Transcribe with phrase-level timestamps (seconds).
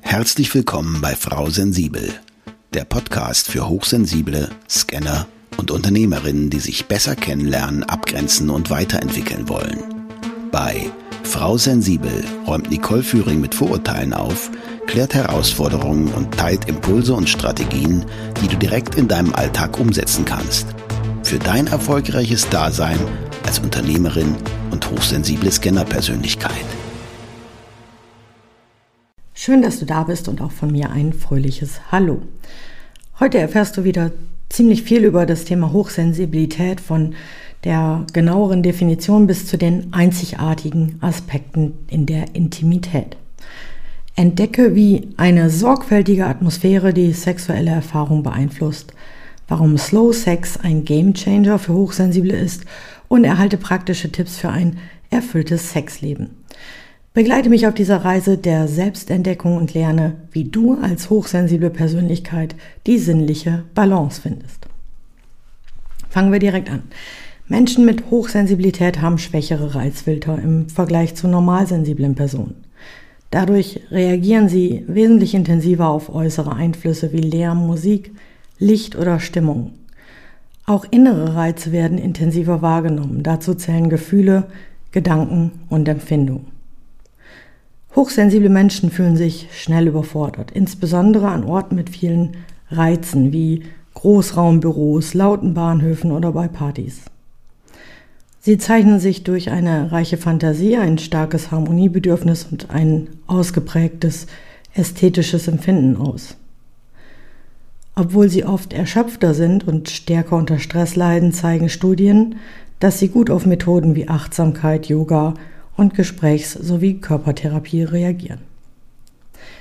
[0.00, 2.12] Herzlich willkommen bei Frau Sensibel,
[2.74, 9.78] der Podcast für Hochsensible, Scanner und Unternehmerinnen, die sich besser kennenlernen, abgrenzen und weiterentwickeln wollen.
[10.50, 10.90] Bei
[11.22, 14.50] Frau Sensibel räumt Nicole Führing mit Vorurteilen auf,
[14.86, 18.04] klärt Herausforderungen und teilt Impulse und Strategien,
[18.42, 20.66] die du direkt in deinem Alltag umsetzen kannst.
[21.22, 22.98] Für dein erfolgreiches Dasein
[23.46, 24.36] als Unternehmerin
[24.70, 26.66] und hochsensible Scannerpersönlichkeit.
[29.44, 32.22] Schön, dass du da bist und auch von mir ein fröhliches Hallo.
[33.18, 34.12] Heute erfährst du wieder
[34.48, 37.16] ziemlich viel über das Thema Hochsensibilität von
[37.64, 43.16] der genaueren Definition bis zu den einzigartigen Aspekten in der Intimität.
[44.14, 48.92] Entdecke, wie eine sorgfältige Atmosphäre die sexuelle Erfahrung beeinflusst,
[49.48, 52.64] warum Slow Sex ein Gamechanger für Hochsensible ist
[53.08, 54.78] und erhalte praktische Tipps für ein
[55.10, 56.41] erfülltes Sexleben.
[57.14, 62.54] Begleite mich auf dieser Reise der Selbstentdeckung und lerne, wie du als hochsensible Persönlichkeit
[62.86, 64.66] die sinnliche Balance findest.
[66.08, 66.84] Fangen wir direkt an.
[67.48, 72.64] Menschen mit Hochsensibilität haben schwächere Reizfilter im Vergleich zu normalsensiblen Personen.
[73.30, 78.12] Dadurch reagieren sie wesentlich intensiver auf äußere Einflüsse wie Lärm, Musik,
[78.58, 79.74] Licht oder Stimmung.
[80.64, 83.22] Auch innere Reize werden intensiver wahrgenommen.
[83.22, 84.44] Dazu zählen Gefühle,
[84.92, 86.51] Gedanken und Empfindungen.
[87.94, 92.36] Hochsensible Menschen fühlen sich schnell überfordert, insbesondere an Orten mit vielen
[92.70, 97.02] Reizen wie Großraumbüros, lauten Bahnhöfen oder bei Partys.
[98.40, 104.26] Sie zeichnen sich durch eine reiche Fantasie, ein starkes Harmoniebedürfnis und ein ausgeprägtes
[104.74, 106.36] ästhetisches Empfinden aus.
[107.94, 112.36] Obwohl sie oft erschöpfter sind und stärker unter Stress leiden, zeigen Studien,
[112.80, 115.34] dass sie gut auf Methoden wie Achtsamkeit, Yoga
[115.76, 118.40] und Gesprächs- sowie Körpertherapie reagieren.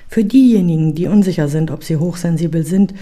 [0.07, 2.93] Für diejenigen, die unsicher sind, ob sie hochsensibel sind,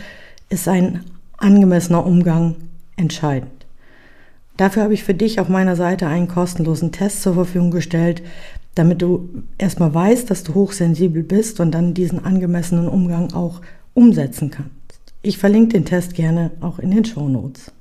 [0.50, 1.04] ist ein
[1.38, 2.56] angemessener Umgang
[2.96, 3.66] entscheidend.
[4.58, 8.22] Dafür habe ich für dich auf meiner Seite einen kostenlosen Test zur Verfügung gestellt,
[8.76, 13.62] damit du erstmal weißt, dass du hochsensibel bist und dann diesen angemessenen Umgang auch
[13.94, 14.72] umsetzen kannst.
[15.22, 17.72] Ich verlinke den Test gerne auch in den Show Notes.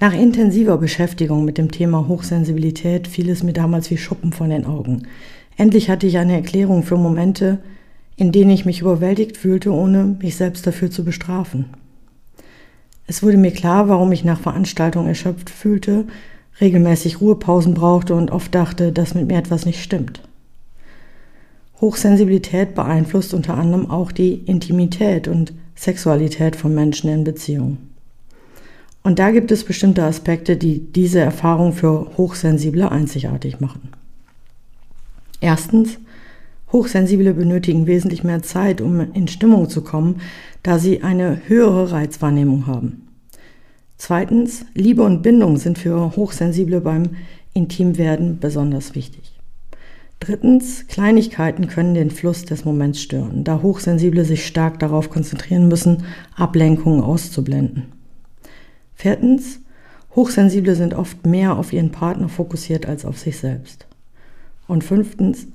[0.00, 4.66] Nach intensiver Beschäftigung mit dem Thema Hochsensibilität fiel es mir damals wie Schuppen von den
[4.66, 5.06] Augen.
[5.56, 7.60] Endlich hatte ich eine Erklärung für Momente,
[8.16, 11.66] in denen ich mich überwältigt fühlte, ohne mich selbst dafür zu bestrafen.
[13.06, 16.06] Es wurde mir klar, warum ich nach Veranstaltungen erschöpft fühlte,
[16.60, 20.22] regelmäßig Ruhepausen brauchte und oft dachte, dass mit mir etwas nicht stimmt.
[21.80, 27.93] Hochsensibilität beeinflusst unter anderem auch die Intimität und Sexualität von Menschen in Beziehungen.
[29.04, 33.90] Und da gibt es bestimmte Aspekte, die diese Erfahrung für Hochsensible einzigartig machen.
[35.42, 35.98] Erstens,
[36.72, 40.22] Hochsensible benötigen wesentlich mehr Zeit, um in Stimmung zu kommen,
[40.62, 43.06] da sie eine höhere Reizwahrnehmung haben.
[43.98, 47.10] Zweitens, Liebe und Bindung sind für Hochsensible beim
[47.52, 49.34] Intimwerden besonders wichtig.
[50.18, 56.04] Drittens, Kleinigkeiten können den Fluss des Moments stören, da Hochsensible sich stark darauf konzentrieren müssen,
[56.36, 57.93] Ablenkungen auszublenden.
[59.04, 59.60] Viertens,
[60.16, 63.86] Hochsensible sind oft mehr auf ihren Partner fokussiert als auf sich selbst.
[64.66, 65.46] Und fünftens,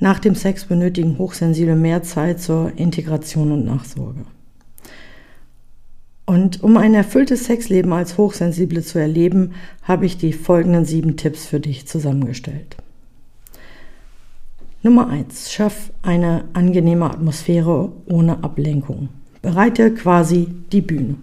[0.00, 4.22] nach dem Sex benötigen Hochsensible mehr Zeit zur Integration und Nachsorge.
[6.24, 9.52] Und um ein erfülltes Sexleben als Hochsensible zu erleben,
[9.84, 12.76] habe ich die folgenden sieben Tipps für dich zusammengestellt.
[14.82, 19.10] Nummer eins: Schaff eine angenehme Atmosphäre ohne Ablenkung.
[19.42, 21.14] Bereite quasi die Bühne.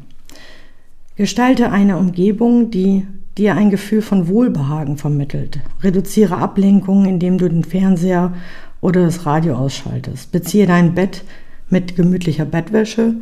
[1.15, 3.05] Gestalte eine Umgebung, die
[3.37, 5.59] dir ein Gefühl von Wohlbehagen vermittelt.
[5.81, 8.33] Reduziere Ablenkungen, indem du den Fernseher
[8.81, 10.31] oder das Radio ausschaltest.
[10.31, 11.23] Beziehe dein Bett
[11.69, 13.13] mit gemütlicher Bettwäsche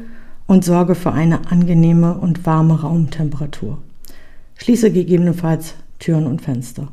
[0.48, 3.78] und sorge für eine angenehme und warme Raumtemperatur.
[4.56, 6.88] Schließe gegebenenfalls Türen und Fenster.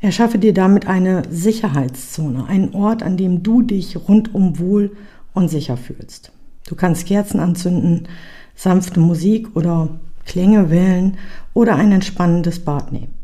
[0.00, 4.92] Erschaffe dir damit eine Sicherheitszone, einen Ort, an dem du dich rundum wohl
[5.32, 6.32] und sicher fühlst.
[6.66, 8.08] Du kannst Kerzen anzünden,
[8.54, 9.88] sanfte Musik oder
[10.24, 11.16] Klänge wählen
[11.52, 13.14] oder ein entspannendes Bad nehmen.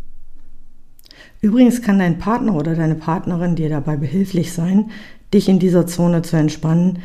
[1.41, 4.91] Übrigens kann dein Partner oder deine Partnerin dir dabei behilflich sein,
[5.32, 6.99] dich in dieser Zone zu entspannen,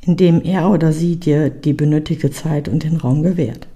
[0.00, 3.68] indem er oder sie dir die benötigte Zeit und den Raum gewährt.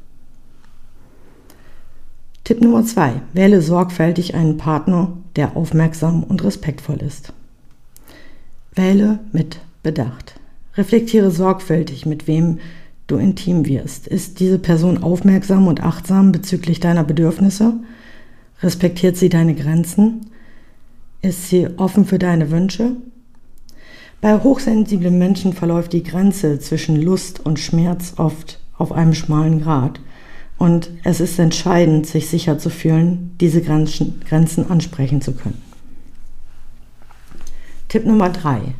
[2.44, 7.32] Tipp Nummer zwei: Wähle sorgfältig einen Partner, der aufmerksam und respektvoll ist.
[8.74, 10.38] Wähle mit Bedacht.
[10.76, 12.58] Reflektiere sorgfältig, mit wem
[13.06, 14.06] du intim wirst.
[14.06, 17.74] Ist diese Person aufmerksam und achtsam bezüglich deiner Bedürfnisse?
[18.62, 20.26] Respektiert sie deine Grenzen?
[21.22, 22.92] Ist sie offen für deine Wünsche?
[24.20, 30.00] Bei hochsensiblen Menschen verläuft die Grenze zwischen Lust und Schmerz oft auf einem schmalen Grat.
[30.58, 35.60] Und es ist entscheidend, sich sicher zu fühlen, diese Grenzen, Grenzen ansprechen zu können.
[37.88, 38.74] Tipp Nummer drei: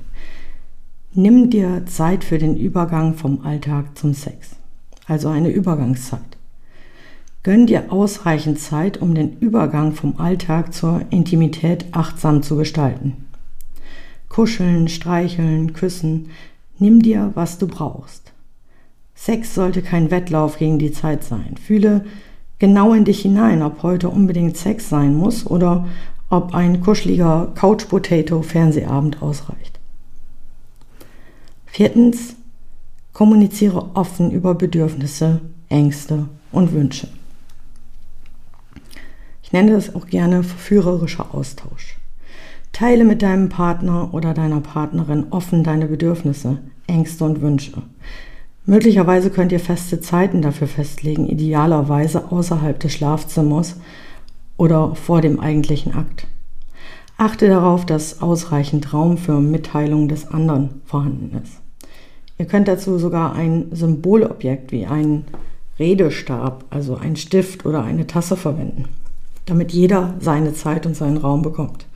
[1.19, 4.51] Nimm dir Zeit für den Übergang vom Alltag zum Sex,
[5.07, 6.37] also eine Übergangszeit.
[7.43, 13.29] Gönn dir ausreichend Zeit, um den Übergang vom Alltag zur Intimität achtsam zu gestalten.
[14.29, 16.29] Kuscheln, streicheln, küssen,
[16.79, 18.35] nimm dir, was du brauchst.
[19.15, 21.55] Sex sollte kein Wettlauf gegen die Zeit sein.
[21.57, 22.05] Fühle
[22.59, 25.89] genau in dich hinein, ob heute unbedingt Sex sein muss oder
[26.29, 29.76] ob ein kuscheliger Couch Potato Fernsehabend ausreicht.
[31.77, 32.37] Viertens,
[33.13, 37.07] kommuniziere offen über Bedürfnisse, Ängste und Wünsche.
[39.43, 41.99] Ich nenne das auch gerne verführerischer Austausch.
[42.73, 47.83] Teile mit deinem Partner oder deiner Partnerin offen deine Bedürfnisse, Ängste und Wünsche.
[48.65, 53.77] Möglicherweise könnt ihr feste Zeiten dafür festlegen, idealerweise außerhalb des Schlafzimmers
[54.57, 56.27] oder vor dem eigentlichen Akt.
[57.19, 61.66] Achte darauf, dass ausreichend Raum für Mitteilung des anderen vorhanden ist.
[62.39, 65.25] Ihr könnt dazu sogar ein Symbolobjekt wie einen
[65.79, 68.85] Redestab, also ein Stift oder eine Tasse verwenden
[69.47, 71.87] damit jeder seine Zeit und seinen Raum bekommt.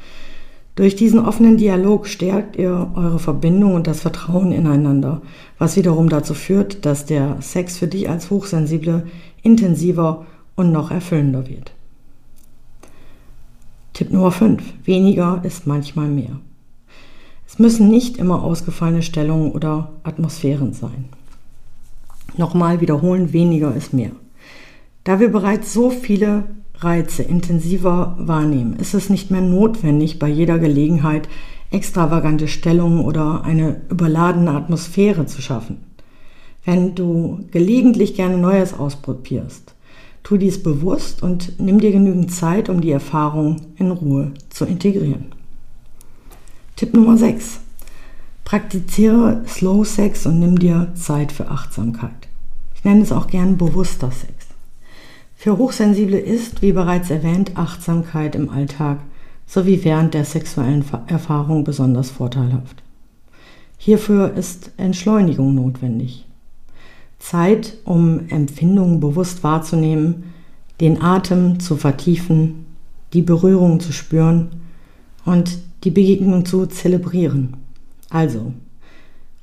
[0.77, 5.21] Durch diesen offenen Dialog stärkt ihr eure Verbindung und das Vertrauen ineinander,
[5.59, 9.07] was wiederum dazu führt, dass der Sex für dich als Hochsensible
[9.43, 11.73] intensiver und noch erfüllender wird.
[13.93, 14.63] Tipp Nummer 5.
[14.85, 16.41] Weniger ist manchmal mehr.
[17.53, 21.07] Es müssen nicht immer ausgefallene Stellungen oder Atmosphären sein.
[22.37, 24.13] Nochmal wiederholen, weniger ist mehr.
[25.03, 26.45] Da wir bereits so viele
[26.77, 31.29] Reize intensiver wahrnehmen, ist es nicht mehr notwendig, bei jeder Gelegenheit
[31.73, 35.79] extravagante Stellungen oder eine überladene Atmosphäre zu schaffen.
[36.65, 39.75] Wenn du gelegentlich gerne Neues ausprobierst,
[40.23, 45.40] tu dies bewusst und nimm dir genügend Zeit, um die Erfahrung in Ruhe zu integrieren.
[46.81, 47.61] Tipp Nummer 6.
[48.43, 52.29] Praktiziere Slow Sex und nimm dir Zeit für Achtsamkeit.
[52.75, 54.33] Ich nenne es auch gern bewusster Sex.
[55.37, 59.01] Für Hochsensible ist, wie bereits erwähnt, Achtsamkeit im Alltag
[59.47, 62.83] sowie während der sexuellen Erfahrung besonders vorteilhaft.
[63.77, 66.25] Hierfür ist Entschleunigung notwendig.
[67.19, 70.33] Zeit, um Empfindungen bewusst wahrzunehmen,
[70.81, 72.65] den Atem zu vertiefen,
[73.13, 74.49] die Berührung zu spüren
[75.25, 77.57] und die Begegnung zu zelebrieren.
[78.11, 78.53] Also,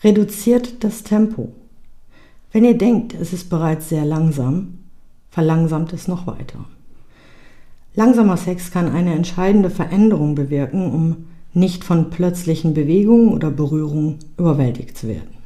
[0.04, 1.52] reduziert das Tempo.
[2.52, 4.80] Wenn ihr denkt, es ist bereits sehr langsam,
[5.30, 6.66] verlangsamt es noch weiter.
[7.96, 11.16] Langsamer Sex kann eine entscheidende Veränderung bewirken, um
[11.54, 15.38] nicht von plötzlichen Bewegungen oder Berührungen überwältigt zu werden.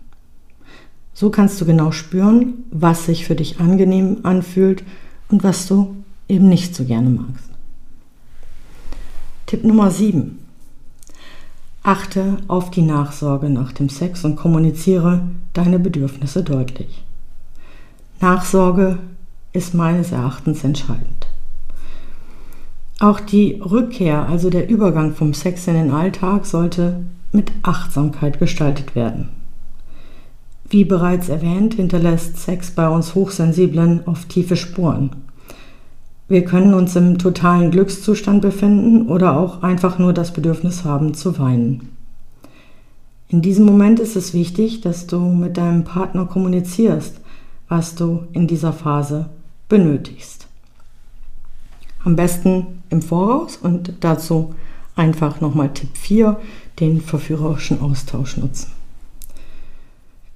[1.13, 4.83] So kannst du genau spüren, was sich für dich angenehm anfühlt
[5.29, 5.95] und was du
[6.27, 7.50] eben nicht so gerne magst.
[9.51, 10.39] Tipp Nummer 7.
[11.83, 17.03] Achte auf die Nachsorge nach dem Sex und kommuniziere deine Bedürfnisse deutlich.
[18.21, 18.99] Nachsorge
[19.51, 21.27] ist meines Erachtens entscheidend.
[23.01, 27.03] Auch die Rückkehr, also der Übergang vom Sex in den Alltag, sollte
[27.33, 29.27] mit Achtsamkeit gestaltet werden.
[30.69, 35.09] Wie bereits erwähnt, hinterlässt Sex bei uns Hochsensiblen oft tiefe Spuren.
[36.31, 41.37] Wir können uns im totalen Glückszustand befinden oder auch einfach nur das Bedürfnis haben zu
[41.37, 41.89] weinen.
[43.27, 47.19] In diesem Moment ist es wichtig, dass du mit deinem Partner kommunizierst,
[47.67, 49.25] was du in dieser Phase
[49.67, 50.47] benötigst.
[52.01, 54.55] Am besten im Voraus und dazu
[54.95, 56.39] einfach nochmal Tipp 4,
[56.79, 58.71] den verführerischen Austausch nutzen.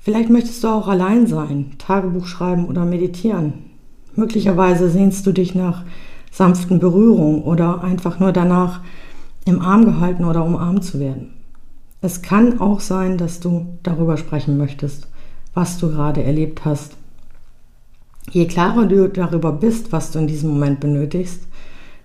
[0.02, 3.75] Vielleicht möchtest du auch allein sein, Tagebuch schreiben oder meditieren.
[4.16, 5.84] Möglicherweise sehnst du dich nach
[6.32, 8.82] sanften Berührungen oder einfach nur danach,
[9.46, 11.30] im Arm gehalten oder umarmt zu werden.
[12.02, 15.08] Es kann auch sein, dass du darüber sprechen möchtest,
[15.54, 16.98] was du gerade erlebt hast
[18.32, 21.48] Je klarer du darüber bist, was du in diesem Moment benötigst,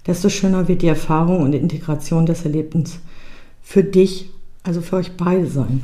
[0.06, 3.00] desto schöner wird die Erfahrung und Integration des Erlebens
[3.62, 4.30] für dich,
[4.62, 5.82] also für euch beide sein.